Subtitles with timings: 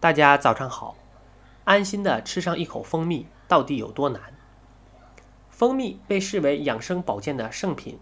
[0.00, 0.96] 大家早上好，
[1.64, 4.32] 安心的吃上一口蜂蜜到底有多难？
[5.50, 7.98] 蜂蜜被视为养生保健的圣品，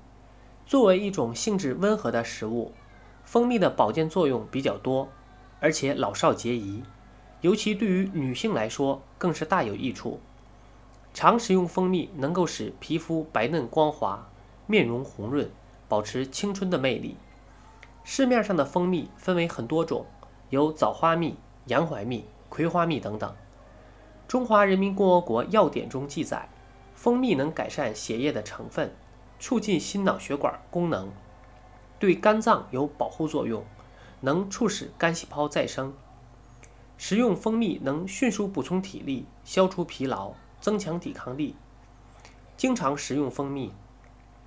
[0.64, 2.72] 作为一种性质温和的食物，
[3.24, 5.08] 蜂蜜的保健作用比较多，
[5.58, 6.84] 而且老少皆宜，
[7.40, 10.20] 尤其对于女性来说更是大有益处。
[11.12, 14.30] 常食用蜂蜜能够使皮肤白嫩光滑，
[14.68, 15.50] 面容红润，
[15.88, 17.16] 保持青春的魅力。
[18.04, 20.06] 市面上的蜂蜜分为很多种，
[20.50, 21.36] 有枣花蜜。
[21.68, 23.34] 洋槐蜜、葵花蜜等等。
[24.26, 26.48] 中华人民共和国药典中记载，
[26.94, 28.94] 蜂蜜能改善血液的成分，
[29.38, 31.08] 促进心脑血管功能，
[31.98, 33.64] 对肝脏有保护作用，
[34.20, 35.94] 能促使肝细胞再生。
[36.96, 41.54] 食用蜂蜜能迅速补充体力，消除疲劳，增强抵抗力。
[42.56, 43.72] 经常食用蜂蜜，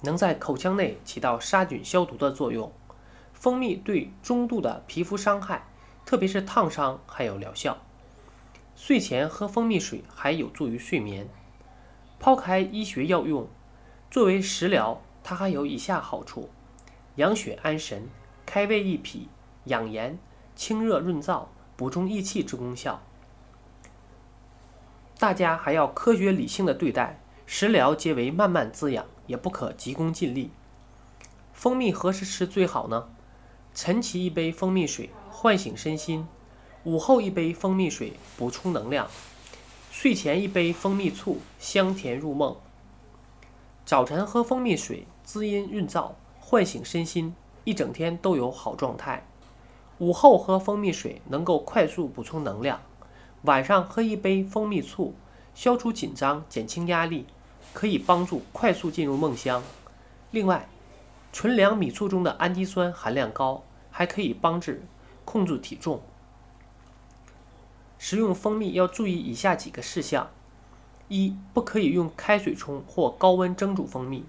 [0.02, 2.72] 能在口腔内起到杀菌消毒的作用。
[3.34, 5.66] 蜂蜜对中度的皮肤伤害。
[6.12, 7.78] 特别是烫伤还有疗效。
[8.76, 11.30] 睡前喝蜂蜜水还有助于睡眠。
[12.20, 13.48] 抛开医学药用，
[14.10, 16.50] 作为食疗，它还有以下好处：
[17.16, 18.10] 养血安神、
[18.46, 19.30] 开胃益脾、
[19.68, 20.20] 养颜、
[20.54, 21.46] 清热润燥、
[21.78, 23.02] 补中益气之功效。
[25.18, 30.52] 大家还要科学理性的对待，食疗皆为慢慢滋养，也不可急功近利。
[31.54, 33.08] 蜂蜜何时吃最好呢？
[33.74, 35.10] 晨起一杯蜂蜜水。
[35.34, 36.28] 唤醒身心，
[36.84, 39.10] 午后一杯蜂蜜水补充能量，
[39.90, 42.56] 睡前一杯蜂蜜醋香甜入梦。
[43.84, 47.34] 早晨喝蜂蜜水滋阴润燥，唤醒身心，
[47.64, 49.26] 一整天都有好状态。
[49.98, 52.82] 午后喝蜂蜜水能够快速补充能量，
[53.44, 55.16] 晚上喝一杯蜂蜜醋，
[55.56, 57.26] 消除紧张，减轻压力，
[57.74, 59.64] 可以帮助快速进入梦乡。
[60.30, 60.70] 另外，
[61.32, 64.74] 纯粮米醋中的氨基酸含量高，还可以帮助。
[65.24, 66.02] 控制体重，
[67.98, 70.30] 食用蜂蜜要注意以下几个事项：
[71.08, 74.26] 一、不可以用开水冲或高温蒸煮蜂蜜，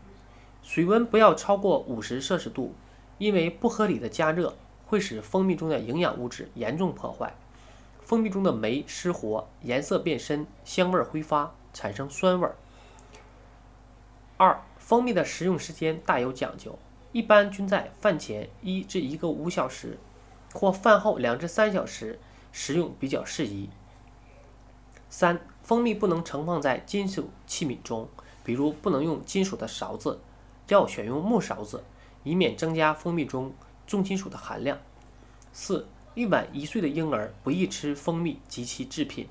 [0.63, 2.75] 水温不要超过五十摄氏度，
[3.19, 4.55] 因为不合理的加热
[4.87, 7.35] 会使蜂蜜中的营养物质严重破坏，
[8.03, 12.49] 蜂蜜中的酶失活，颜色变深，香味挥发，产生酸味。
[14.37, 16.79] 二、蜂蜜的食用时间大有讲究，
[17.13, 19.99] 一般均在饭前一至一个五小时。
[20.55, 22.19] 或饭后两至三小时
[22.53, 23.71] 食用比较适宜。
[25.09, 28.07] 三、蜂蜜不能盛放在金属器皿中，
[28.45, 30.21] 比如不能用金属的勺子，
[30.69, 31.83] 要选用木勺子，
[32.23, 33.55] 以免增加蜂蜜中
[33.87, 34.79] 重金属的含量。
[35.55, 39.27] 四、一晚一岁的婴儿不宜吃蜂蜜及其制品。